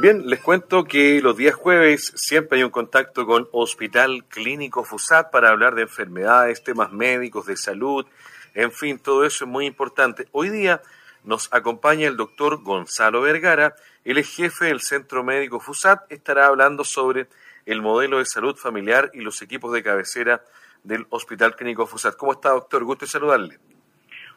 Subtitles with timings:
[0.00, 5.32] Bien, les cuento que los días jueves siempre hay un contacto con Hospital Clínico FUSAT
[5.32, 8.06] para hablar de enfermedades, temas médicos, de salud,
[8.54, 10.28] en fin, todo eso es muy importante.
[10.30, 10.82] Hoy día
[11.24, 13.74] nos acompaña el doctor Gonzalo Vergara,
[14.04, 17.26] él es jefe del Centro Médico FUSAT, estará hablando sobre
[17.66, 20.42] el modelo de salud familiar y los equipos de cabecera
[20.84, 22.16] del Hospital Clínico FUSAT.
[22.16, 22.84] ¿Cómo está, doctor?
[22.84, 23.58] Gusto saludarle.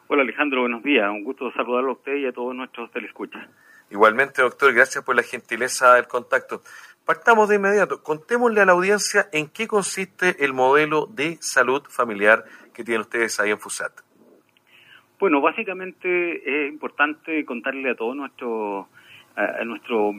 [0.08, 1.08] Hola, Alejandro, buenos días.
[1.08, 3.48] Un gusto saludarlo a usted y a todos nuestros telescuchas.
[3.92, 6.62] Igualmente, doctor, gracias por la gentileza del contacto.
[7.04, 8.02] Partamos de inmediato.
[8.02, 12.42] Contémosle a la audiencia en qué consiste el modelo de salud familiar
[12.72, 13.92] que tienen ustedes ahí en FUSAT.
[15.20, 18.86] Bueno, básicamente es importante contarle a todos nuestros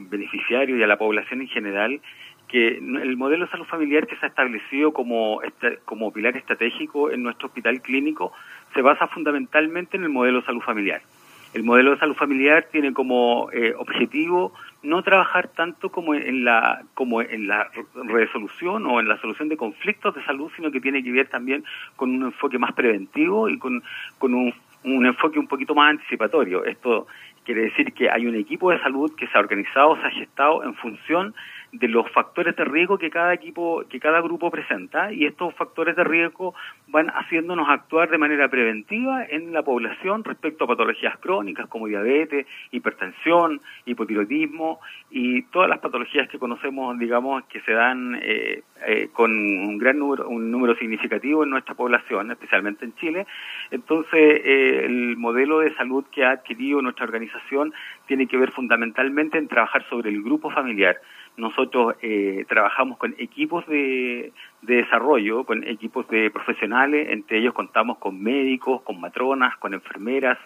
[0.08, 2.00] beneficiarios y a la población en general
[2.46, 5.40] que el modelo de salud familiar que se ha establecido como,
[5.84, 8.32] como pilar estratégico en nuestro hospital clínico
[8.72, 11.02] se basa fundamentalmente en el modelo de salud familiar.
[11.54, 14.52] El modelo de salud familiar tiene como eh, objetivo
[14.82, 19.56] no trabajar tanto como en la como en la resolución o en la solución de
[19.56, 23.56] conflictos de salud, sino que tiene que ver también con un enfoque más preventivo y
[23.58, 23.82] con,
[24.18, 24.52] con un,
[24.82, 26.64] un enfoque un poquito más anticipatorio.
[26.64, 27.06] Esto
[27.44, 30.64] quiere decir que hay un equipo de salud que se ha organizado, se ha gestado
[30.64, 31.34] en función
[31.74, 35.96] de los factores de riesgo que cada equipo, que cada grupo presenta y estos factores
[35.96, 36.54] de riesgo
[36.86, 42.46] van haciéndonos actuar de manera preventiva en la población respecto a patologías crónicas como diabetes,
[42.70, 44.80] hipertensión, hipotiroidismo
[45.10, 49.98] y todas las patologías que conocemos, digamos, que se dan eh, eh, con un gran
[49.98, 53.26] número, un número significativo en nuestra población, especialmente en Chile.
[53.72, 54.12] Entonces,
[54.44, 57.72] eh, el modelo de salud que ha adquirido nuestra organización
[58.06, 61.00] tiene que ver fundamentalmente en trabajar sobre el grupo familiar
[61.36, 64.32] nosotros eh, trabajamos con equipos de,
[64.62, 70.38] desarrollo, con equipos de profesionales, entre ellos contamos con médicos, con matronas, con enfermeras,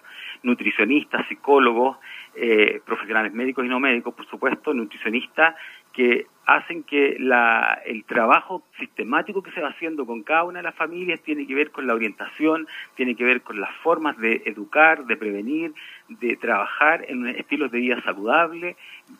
[0.43, 1.97] nutricionistas, psicólogos,
[2.35, 5.55] eh, profesionales médicos y no médicos, por supuesto, nutricionistas,
[5.99, 10.63] que hacen que la, el trabajo sistemático que se va haciendo con cada una de
[10.63, 14.41] las familias tiene que ver con la orientación, tiene que ver con las formas de
[14.45, 15.73] educar, de prevenir,
[16.07, 18.77] de trabajar en estilos de vida saludable,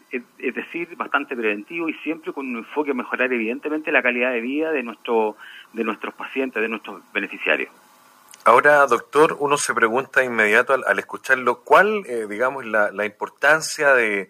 [0.10, 0.24] es,
[0.56, 4.72] decir, bastante preventivo y siempre con un enfoque a mejorar evidentemente la calidad de vida
[4.72, 5.36] de, nuestro,
[5.74, 7.74] de nuestros pacientes, de nuestros beneficiarios.
[8.46, 14.30] Ahora, doctor, uno se pregunta inmediato al, escucharlo, ¿cuál, eh, digamos, la, la importancia de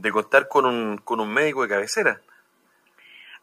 [0.00, 2.20] de contar con un, con un médico de cabecera?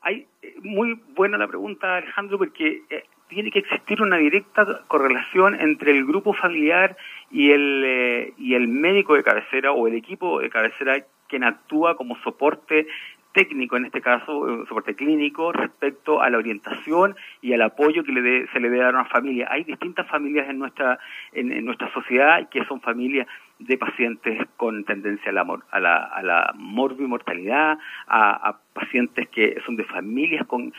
[0.01, 5.59] Hay, eh, muy buena la pregunta, Alejandro, porque eh, tiene que existir una directa correlación
[5.59, 6.97] entre el grupo familiar
[7.29, 11.97] y el, eh, y el médico de cabecera o el equipo de cabecera quien actúa
[11.97, 12.87] como soporte
[13.37, 18.47] técnico, en este caso, soporte clínico, respecto a la orientación y al apoyo que le
[18.47, 19.47] se le debe dar a una familia.
[19.51, 20.97] Hay distintas familias en nuestra,
[21.33, 23.27] en, nuestra sociedad que son familias
[23.59, 27.77] de pacientes con tendencia a la, a la, a la morbimortalidad,
[28.07, 30.73] a, a, pacientes que son de familias con,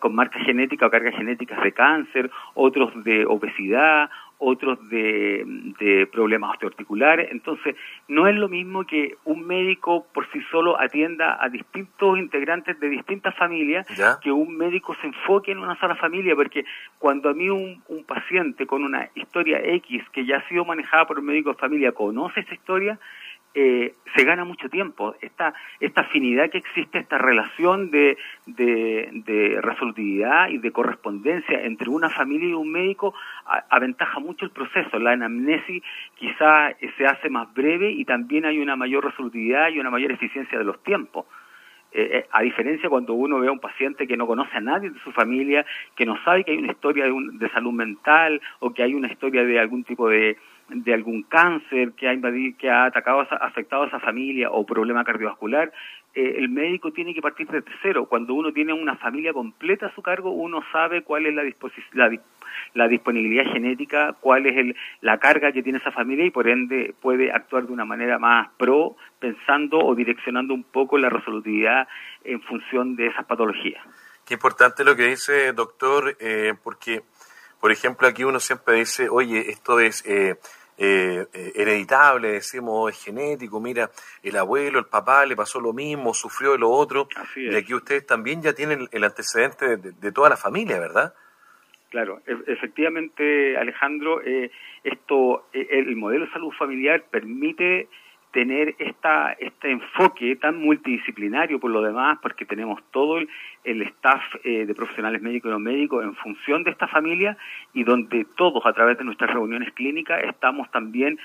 [0.00, 4.08] con marca genética o cargas genéticas de cáncer, otros de obesidad,
[4.44, 5.44] otros de,
[5.80, 7.30] de, problemas osteoarticulares.
[7.32, 7.74] Entonces,
[8.08, 12.88] no es lo mismo que un médico por sí solo atienda a distintos integrantes de
[12.88, 13.86] distintas familias,
[14.22, 16.64] que un médico se enfoque en una sola familia, porque
[16.98, 21.06] cuando a mí un, un, paciente con una historia X que ya ha sido manejada
[21.06, 22.98] por un médico de familia conoce esa historia,
[23.54, 25.14] eh, se gana mucho tiempo.
[25.20, 32.10] Esta, esta afinidad que existe, esta relación de, de, resolutividad y de correspondencia entre una
[32.10, 33.14] familia y un médico
[33.70, 34.98] aventaja mucho el proceso.
[34.98, 35.82] La anamnesis
[36.16, 40.58] quizá se hace más breve y también hay una mayor resolutividad y una mayor eficiencia
[40.58, 41.26] de los tiempos.
[41.92, 44.90] Eh, eh, a diferencia cuando uno ve a un paciente que no conoce a nadie
[44.90, 48.74] de su familia, que no sabe que hay una historia de, de salud mental o
[48.74, 50.36] que hay una historia de algún tipo de,
[50.68, 55.04] de algún cáncer que ha invadido, que ha atacado, afectado a esa familia o problema
[55.04, 55.72] cardiovascular,
[56.14, 58.06] eh, el médico tiene que partir desde cero.
[58.08, 61.42] Cuando uno tiene una familia completa a su cargo, uno sabe cuál es la,
[61.92, 62.18] la,
[62.74, 66.94] la disponibilidad genética, cuál es el, la carga que tiene esa familia y por ende
[67.00, 71.88] puede actuar de una manera más pro, pensando o direccionando un poco la resolutividad
[72.22, 73.84] en función de esas patologías.
[74.24, 77.02] Qué importante lo que dice, doctor, eh, porque
[77.64, 80.36] por ejemplo, aquí uno siempre dice, oye, esto es eh,
[80.76, 83.88] eh, hereditable, decimos, es genético, mira,
[84.22, 88.04] el abuelo, el papá le pasó lo mismo, sufrió de lo otro, y aquí ustedes
[88.04, 91.14] también ya tienen el antecedente de, toda la familia, ¿verdad?
[91.88, 94.50] Claro, e, efectivamente, Alejandro, eh,
[94.82, 97.88] esto, e, el modelo de salud familiar permite
[98.34, 103.28] tener esta, este enfoque tan multidisciplinario por lo demás, porque tenemos todo el,
[103.82, 107.38] staff eh, de profesionales médicos y no médicos en función de esta familia
[107.72, 111.16] y donde todos a través de nuestras reuniones clínicas estamos también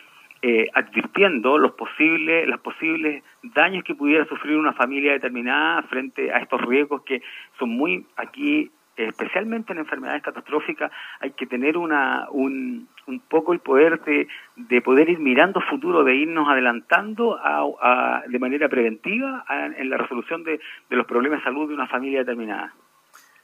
[0.43, 6.37] eh, advirtiendo los posibles, los posibles daños que pudiera sufrir una familia determinada frente a
[6.37, 7.23] estos riesgos que
[7.57, 8.69] son muy aquí
[9.07, 14.81] especialmente en enfermedades catastróficas, hay que tener una, un, un poco el poder de, de,
[14.81, 19.45] poder ir mirando futuro, de irnos adelantando a, de manera preventiva
[19.77, 20.59] en la resolución de,
[20.89, 22.73] de los problemas de salud de una familia determinada.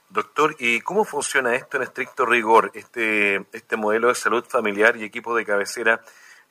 [0.08, 5.04] Doctor, ¿y cómo funciona esto en estricto rigor, este, este modelo de salud familiar y
[5.04, 6.00] equipo de cabecera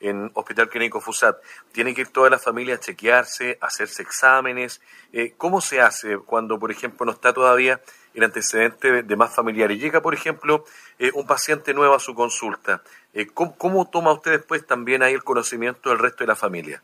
[0.00, 1.36] en Hospital Clínico FUSAT?
[1.72, 4.80] ¿Tiene que ir toda la familia a chequearse, hacerse exámenes?
[5.12, 7.80] Eh, ¿Cómo se hace cuando, por ejemplo, no está todavía
[8.16, 9.78] el antecedente de más familiares.
[9.78, 10.64] Llega, por ejemplo,
[10.98, 12.82] eh, un paciente nuevo a su consulta.
[13.12, 16.82] Eh, ¿cómo, toma usted después también ahí el conocimiento del resto de la familia?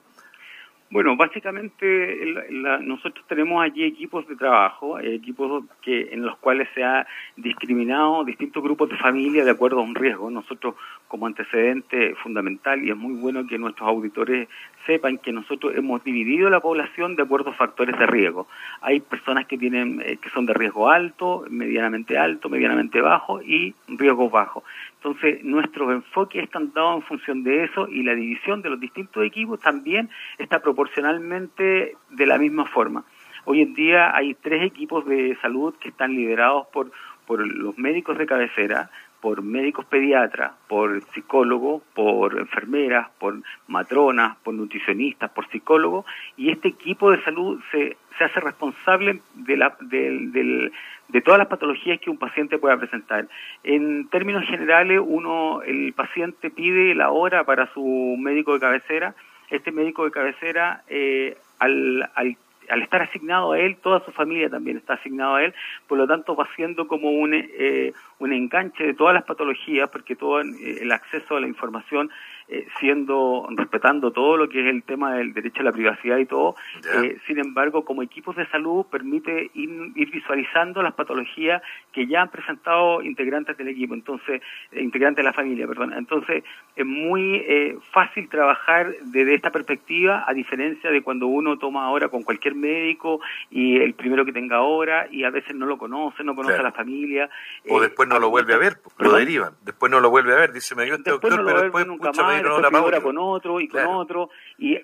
[0.93, 2.35] Bueno, básicamente
[2.83, 8.63] nosotros tenemos allí equipos de trabajo, equipos que en los cuales se ha discriminado distintos
[8.63, 10.31] grupos de familia de acuerdo a un riesgo.
[10.31, 10.75] Nosotros
[11.09, 14.49] como antecedente fundamental y es muy bueno que nuestros auditores
[14.85, 18.47] sepan que nosotros hemos dividido la población de acuerdo a factores de riesgo.
[18.83, 23.75] Hay personas que tienen eh, que son de riesgo alto, medianamente alto, medianamente bajo y
[23.89, 24.63] riesgo bajo.
[25.05, 29.25] Entonces, nuestros enfoques están dados en función de eso y la división de los distintos
[29.25, 30.09] equipos también
[30.39, 33.05] está proporcionalmente de la misma forma.
[33.45, 36.93] Hoy en día hay tres equipos de salud que están liderados por,
[37.27, 38.91] por los médicos de cabecera,
[39.23, 43.37] por médicos pediatras, por psicólogos, por enfermeras, por
[43.69, 46.05] matronas, por nutricionistas, por psicólogos,
[46.37, 50.71] y este equipo de salud se, se hace responsable de, la, de,
[51.09, 53.29] de todas las patologías que un paciente pueda presentar.
[53.63, 59.15] En términos generales, uno, el paciente pide la hora para su médico de cabecera,
[59.51, 62.37] este médico de cabecera eh, al, al
[62.69, 65.55] al estar asignado a él, toda su familia también está asignado a él,
[65.87, 70.17] por lo tanto va siendo como un, eh, un enganche de todas las patologías, porque
[70.17, 72.11] todo eh, el acceso a la información
[72.49, 76.27] eh, siendo respetando todo lo que es el tema del derecho a la privacidad y
[76.27, 76.57] todo.
[77.03, 81.63] Eh, sin embargo, como equipos de salud permite ir, visualizando las patologías
[81.93, 84.43] que ya han presentado integrantes del equipo, entonces
[84.73, 85.93] eh, integrantes de la familia, perdón.
[85.93, 86.45] Entonces
[86.75, 87.45] es muy
[87.93, 93.21] fácil trabajar desde esta perspectiva, a diferencia de cuando uno toma ahora con cualquier médico
[93.51, 96.63] y el primero que tenga ahora y a veces no lo conoce, no conoce a
[96.63, 97.29] la familia.
[97.69, 99.55] O después no lo vuelve a ver, pues, lo derivan.
[99.63, 102.32] Después no lo vuelve a ver, dice me dio este doctor, pero después nunca más,
[102.41, 104.79] ahora con otro y con otro, y,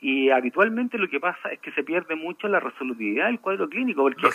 [0.00, 4.02] y, habitualmente lo que pasa es que se pierde mucho la resolutividad del cuadro clínico,
[4.02, 4.28] porque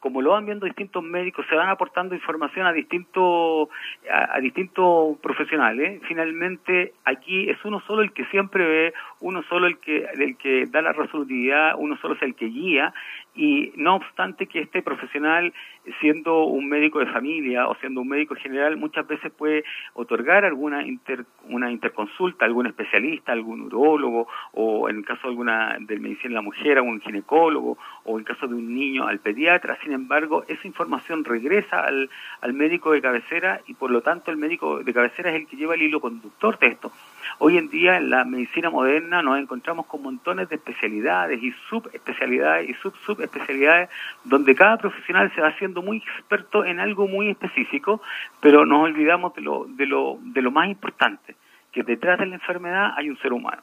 [0.00, 3.68] como lo van viendo distintos médicos, se van aportando información a distintos,
[4.10, 9.78] a, distintos profesionales, finalmente aquí es uno solo el que siempre ve, uno solo el
[9.78, 12.94] que, el que da la resolutividad, uno solo es el que guía,
[13.34, 15.52] y no obstante que este profesional,
[16.00, 19.64] siendo un médico de familia o siendo un médico general, muchas veces puede
[19.94, 25.76] otorgar alguna inter, una interconsulta, algún especialista, algún urólogo, o en el caso de alguna
[25.80, 29.18] de medicina de la mujer, a un ginecólogo, o en caso de un niño al
[29.18, 29.78] pediatra.
[29.82, 32.10] Sin embargo, esa información regresa al,
[32.40, 35.56] al médico de cabecera y por lo tanto el médico de cabecera es el que
[35.56, 36.92] lleva el hilo conductor de esto.
[37.38, 42.70] Hoy en día en la medicina moderna nos encontramos con montones de especialidades y subespecialidades
[42.70, 43.88] y sub-subespecialidades
[44.24, 48.02] donde cada profesional se va haciendo muy experto en algo muy específico,
[48.40, 51.36] pero nos olvidamos de lo, de lo, de lo más importante,
[51.72, 53.62] que detrás de la enfermedad hay un ser humano.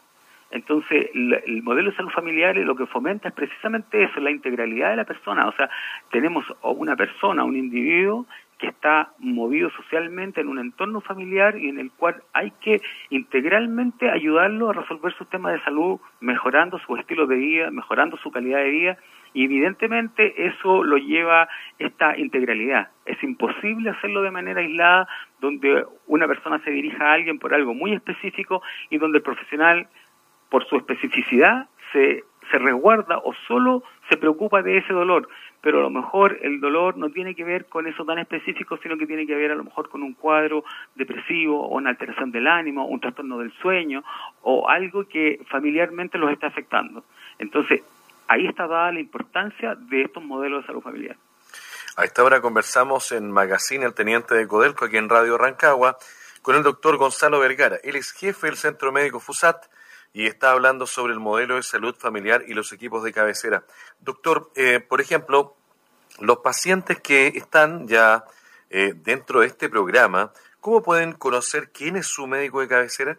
[0.51, 4.97] Entonces, el, modelo de salud familiar lo que fomenta es precisamente eso, la integralidad de
[4.97, 5.47] la persona.
[5.47, 5.69] O sea,
[6.11, 8.25] tenemos una persona, un individuo
[8.57, 14.11] que está movido socialmente en un entorno familiar y en el cual hay que integralmente
[14.11, 18.59] ayudarlo a resolver sus temas de salud, mejorando su estilo de vida, mejorando su calidad
[18.59, 18.97] de vida
[19.33, 21.47] y evidentemente eso lo lleva
[21.79, 22.89] esta integralidad.
[23.05, 25.07] Es imposible hacerlo de manera aislada
[25.39, 29.87] donde una persona se dirija a alguien por algo muy específico y donde el profesional,
[30.49, 35.27] por su especificidad, se, se resguarda o solo se preocupa de ese dolor
[35.61, 38.97] pero a lo mejor el dolor no tiene que ver con eso tan específico, sino
[38.97, 40.63] que tiene que ver a lo mejor con un cuadro
[40.95, 44.03] depresivo o una alteración del ánimo, un trastorno del sueño
[44.41, 47.03] o algo que familiarmente los está afectando.
[47.37, 47.83] Entonces,
[48.31, 51.17] ahí está dada la importancia de estos modelos de salud familiar.
[51.97, 55.97] A esta hora conversamos en Magazine El Teniente de Codelco, aquí en Radio Rancagua,
[56.41, 57.77] con el doctor Gonzalo Vergara.
[57.83, 59.65] Él es jefe del Centro Médico FUSAT
[60.13, 63.65] y está hablando sobre el modelo de salud familiar y los equipos de cabecera.
[63.99, 65.57] Doctor, eh, por ejemplo,
[66.21, 68.23] los pacientes que están ya
[68.69, 73.17] eh, dentro de este programa, ¿cómo pueden conocer quién es su médico de cabecera?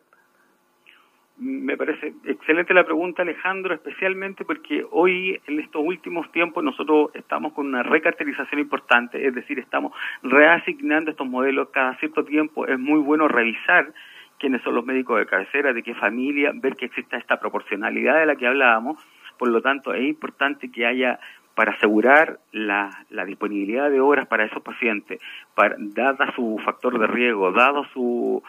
[1.44, 7.52] Me parece excelente la pregunta, Alejandro, especialmente porque hoy, en estos últimos tiempos, nosotros estamos
[7.52, 12.68] con una recaracterización importante, es decir, estamos reasignando estos modelos cada cierto tiempo.
[12.68, 13.92] Es muy bueno revisar
[14.38, 18.26] quiénes son los médicos de cabecera, de qué familia, ver que exista esta proporcionalidad de
[18.26, 19.04] la que hablábamos.
[19.36, 21.18] Por lo tanto, es importante que haya
[21.54, 25.20] para asegurar la, disponibilidad de horas para esos pacientes,
[25.78, 28.42] dada su factor de riesgo, dado su,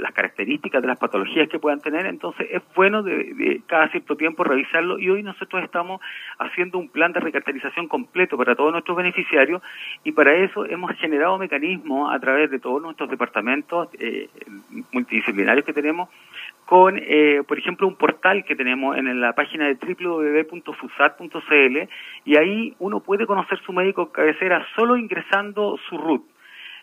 [0.00, 4.44] las características de las patologías que puedan tener, entonces es bueno de, cada cierto tiempo
[4.44, 6.00] revisarlo y hoy nosotros estamos
[6.38, 9.62] haciendo un plan de recartelización completo para todos nuestros beneficiarios
[10.04, 14.28] y para eso hemos generado mecanismos a través de todos nuestros departamentos eh,
[14.92, 16.08] multidisciplinarios que tenemos
[16.68, 21.88] con, eh, por ejemplo, un portal que tenemos en la página de www.fusat.cl
[22.26, 26.26] y ahí uno puede conocer su médico cabecera solo ingresando su RUT.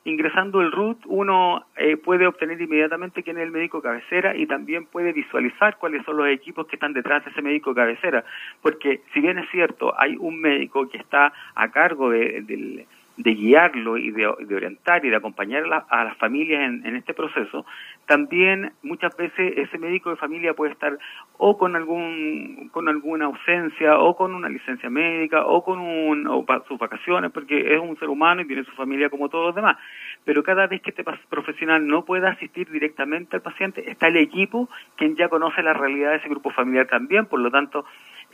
[0.03, 4.87] Ingresando el RUT, uno eh, puede obtener inmediatamente quién es el médico cabecera y también
[4.87, 8.25] puede visualizar cuáles son los equipos que están detrás de ese médico cabecera.
[8.63, 13.33] Porque, si bien es cierto, hay un médico que está a cargo de, del de
[13.33, 17.65] guiarlo y de, orientar y de acompañar a, las familias en, este proceso,
[18.07, 20.97] también muchas veces ese médico de familia puede estar
[21.37, 26.45] o con algún con alguna ausencia o con una licencia médica o con un, o
[26.67, 29.77] sus vacaciones porque es un ser humano y tiene su familia como todos los demás.
[30.25, 34.69] Pero cada vez que este profesional no pueda asistir directamente al paciente, está el equipo
[34.97, 37.85] quien ya conoce la realidad de ese grupo familiar también, por lo tanto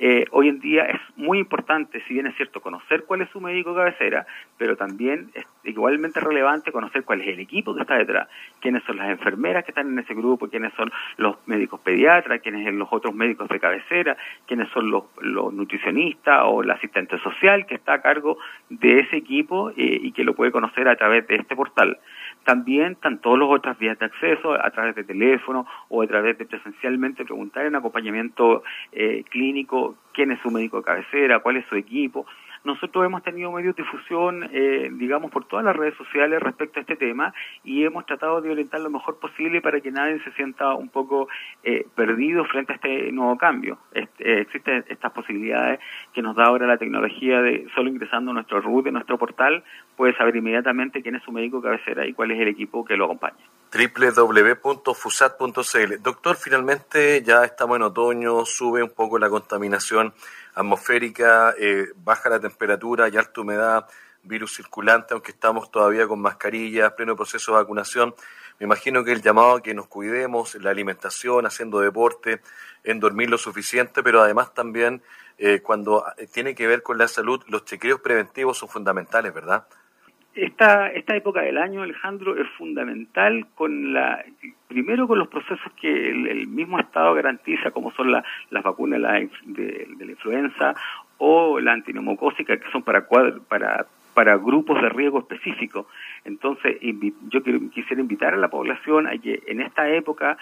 [0.04, 3.40] eh, hoy en día es muy importante, si bien es cierto, conocer cuál es su
[3.40, 4.26] médico cabecera,
[4.58, 8.28] pero también es igualmente relevante conocer cuál es el equipo que está detrás,
[8.62, 12.66] quiénes son las enfermeras que están en ese grupo, quiénes son los médicos pediatras, quiénes
[12.66, 14.18] son los otros médicos de cabecera,
[14.48, 18.40] quiénes son los, nutricionistas o el asistente social que está a cargo
[18.70, 22.00] de ese equipo eh, y que lo puede conocer a través de este portal.
[22.44, 26.38] También están todas las otras vías de acceso, a través de teléfono o a través
[26.38, 31.66] de presencialmente preguntar en acompañamiento eh, clínico quién es su médico de cabecera, cuál es
[31.68, 32.26] su equipo.
[32.64, 36.82] Nosotros hemos tenido medios de difusión, eh, digamos, por todas las redes sociales respecto a
[36.82, 40.76] este tema y hemos tratado de orientar lo mejor posible para que nadie se sienta
[40.76, 41.28] un poco
[41.64, 43.80] eh, perdido frente a este nuevo cambio.
[43.94, 45.80] Este, existen estas posibilidades
[46.14, 49.64] que nos da ahora la tecnología de solo ingresando a nuestro root, en nuestro portal,
[49.96, 53.06] puede saber inmediatamente quién es su médico cabecera y cuál es el equipo que lo
[53.06, 55.54] acompaña www.fusat.cl.
[56.02, 60.14] Doctor, finalmente ya estamos en otoño, sube un poco la contaminación
[60.56, 63.88] atmosférica, eh, baja la temperatura y alta humedad,
[64.24, 68.14] virus circulante, aunque estamos todavía con mascarillas, pleno proceso de vacunación.
[68.60, 72.42] Me imagino que el llamado a que nos cuidemos, la alimentación, haciendo deporte,
[72.84, 75.02] en dormir lo suficiente, pero además también
[75.38, 79.66] eh, cuando tiene que ver con la salud, los chequeos preventivos son fundamentales, ¿verdad?
[80.34, 84.24] Esta, esta época del año, Alejandro, es fundamental con la,
[84.70, 89.02] primero con los procesos que el, mismo Estado garantiza, como son las vacunas
[89.44, 90.74] de, la influenza
[91.18, 93.08] o la antineumocócica, que son para,
[93.48, 95.86] para, para grupos de riesgo específicos.
[96.24, 96.78] Entonces,
[97.30, 100.38] yo quisiera invitar a la población a que en esta época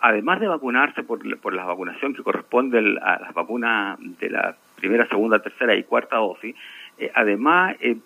[0.00, 5.06] además de vacunarse por, por la vacunación que corresponde a las vacunas de la primera,
[5.08, 6.54] segunda, tercera y cuarta dosis,
[6.98, 7.96] eh, además eh,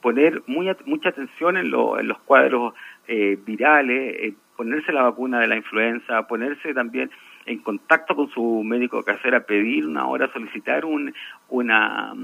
[0.00, 2.74] poner muy, mucha atención en, los cuadros
[3.06, 7.10] eh, virales, eh, ponerse la vacuna de la influenza, ponerse también
[7.46, 11.14] en contacto con su médico casera, pedir una hora, solicitar un,
[11.48, 12.14] una,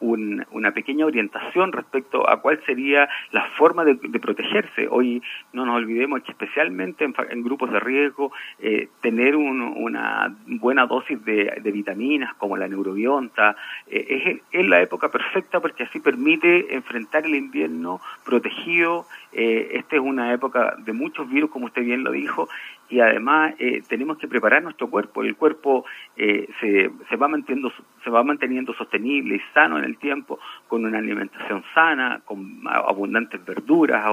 [0.00, 4.88] una pequeña orientación respecto a cuál sería la forma de, protegerse.
[4.90, 11.24] Hoy no nos olvidemos que especialmente en, grupos de riesgo, eh, tener una buena dosis
[11.24, 17.34] de, vitaminas como la neurobionta eh, es, la época perfecta porque así permite enfrentar el
[17.34, 19.06] invierno protegido.
[19.32, 22.48] Eh, esta es una época de muchos virus, como usted bien lo dijo,
[22.88, 25.22] y además eh, tenemos que preparar nuestro cuerpo.
[25.22, 25.84] El cuerpo
[26.16, 30.84] eh, se, se, va manteniendo, se va manteniendo sostenible y sano en el tiempo con
[30.84, 34.04] una alimentación sana, con abundantes verduras,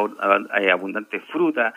[0.60, 1.74] eh, abundantes frutas,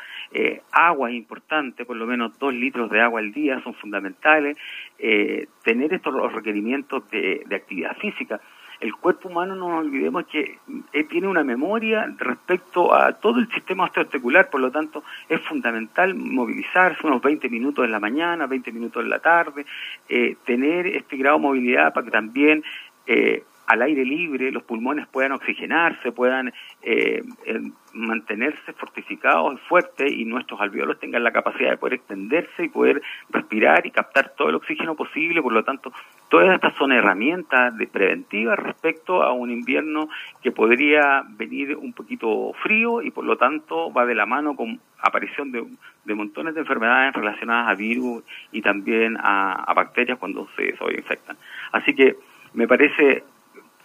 [0.72, 4.56] agua es importante, por lo menos dos litros de agua al día son fundamentales,
[5.62, 8.40] tener estos requerimientos de, de actividad física
[8.80, 10.58] el cuerpo humano no nos olvidemos que
[10.92, 16.14] eh, tiene una memoria respecto a todo el sistema osteoarticular, por lo tanto es fundamental
[16.14, 19.66] movilizarse unos 20 minutos en la mañana, 20 minutos en la tarde,
[20.08, 22.62] eh, tener este grado de movilidad para que también
[23.06, 27.22] eh, al aire libre los pulmones puedan oxigenarse, puedan eh,
[27.92, 33.02] mantenerse fortificados y fuertes y nuestros alveolos tengan la capacidad de poder extenderse y poder
[33.28, 35.42] respirar y captar todo el oxígeno posible.
[35.42, 35.92] Por lo tanto,
[36.30, 40.08] todas estas son herramientas de preventivas respecto a un invierno
[40.42, 44.80] que podría venir un poquito frío y por lo tanto va de la mano con
[45.00, 50.94] aparición de, montones de enfermedades relacionadas a virus y también a, bacterias cuando se, se
[50.94, 51.36] infectan.
[51.72, 52.16] Así que
[52.54, 53.24] me parece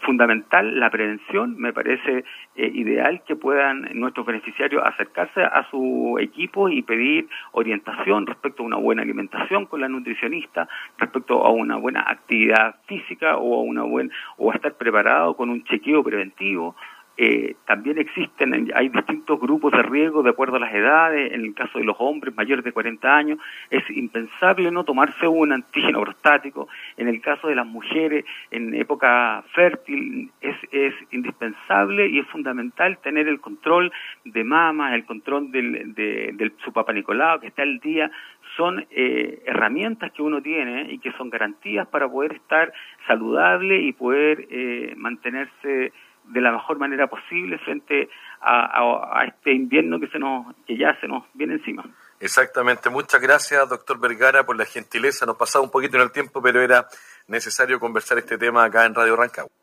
[0.04, 2.24] fundamental la prevención, me parece
[2.56, 8.66] eh, ideal que puedan nuestros beneficiarios acercarse a su equipo y pedir orientación respecto a
[8.66, 10.68] una buena alimentación con la nutricionista,
[10.98, 15.50] respecto a una buena actividad física o a una buena o a estar preparado con
[15.50, 16.76] un chequeo preventivo
[17.16, 21.32] eh, también existen, hay distintos grupos de riesgo de acuerdo a las edades.
[21.32, 23.40] En el caso de los hombres mayores de 40 años,
[23.70, 26.68] es impensable no tomarse un antígeno prostático.
[26.98, 32.98] En el caso de las mujeres en época fértil, es, es indispensable y es fundamental
[32.98, 33.92] tener el control
[34.26, 38.10] de mama, el control del, de, del su papá Nicolau, que está al día.
[38.58, 42.74] Son eh, herramientas que uno tiene y que son garantías para poder estar
[43.08, 45.92] saludable y poder eh, mantenerse
[46.26, 48.10] de la mejor manera posible frente
[48.42, 51.86] a, este invierno que se nos que ya se nos viene encima.
[52.20, 52.90] Exactamente.
[52.90, 55.26] Muchas gracias, doctor Vergara, por la gentileza.
[55.26, 56.88] Nos pasaba un poquito en el tiempo, pero era
[57.28, 59.63] necesario conversar este tema acá en Radio Rancagua.